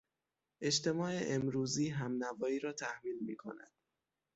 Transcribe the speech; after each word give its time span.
اجتماع 0.61 1.19
امروزی 1.23 1.89
همنوایی 1.89 2.59
را 2.59 2.73
تحمیل 2.73 3.19
میکند. 3.21 3.71